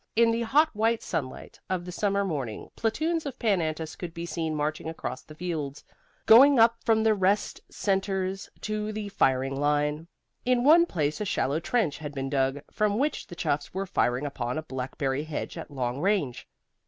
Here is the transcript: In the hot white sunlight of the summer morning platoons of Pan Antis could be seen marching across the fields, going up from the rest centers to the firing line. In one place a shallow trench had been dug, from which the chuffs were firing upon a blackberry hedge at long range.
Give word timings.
In 0.15 0.31
the 0.31 0.41
hot 0.41 0.75
white 0.75 1.03
sunlight 1.03 1.59
of 1.69 1.85
the 1.85 1.91
summer 1.91 2.25
morning 2.25 2.71
platoons 2.75 3.27
of 3.27 3.37
Pan 3.37 3.61
Antis 3.61 3.95
could 3.95 4.15
be 4.15 4.25
seen 4.25 4.55
marching 4.55 4.89
across 4.89 5.21
the 5.21 5.35
fields, 5.35 5.83
going 6.25 6.57
up 6.57 6.77
from 6.83 7.03
the 7.03 7.13
rest 7.13 7.61
centers 7.69 8.49
to 8.61 8.91
the 8.91 9.09
firing 9.09 9.55
line. 9.55 10.07
In 10.43 10.63
one 10.63 10.87
place 10.87 11.21
a 11.21 11.23
shallow 11.25 11.59
trench 11.59 11.99
had 11.99 12.15
been 12.15 12.31
dug, 12.31 12.61
from 12.71 12.97
which 12.97 13.27
the 13.27 13.35
chuffs 13.35 13.75
were 13.75 13.85
firing 13.85 14.25
upon 14.25 14.57
a 14.57 14.63
blackberry 14.63 15.25
hedge 15.25 15.55
at 15.55 15.69
long 15.69 15.99
range. 15.99 16.47